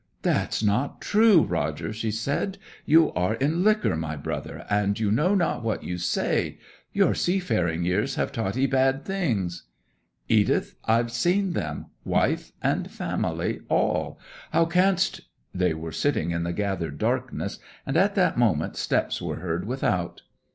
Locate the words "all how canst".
13.69-15.21